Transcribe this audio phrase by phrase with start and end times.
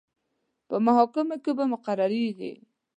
[0.67, 2.53] په محاکمو کې به مقرریږي.